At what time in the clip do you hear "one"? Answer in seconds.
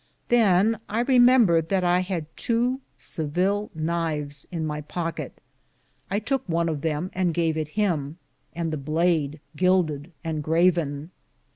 6.49-6.67